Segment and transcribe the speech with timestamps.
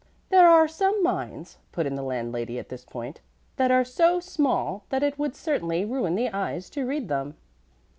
[0.29, 3.21] "There are some minds," put in the landlady at this point,
[3.57, 7.35] "that are so small that it would certainly ruin the eyes to read them."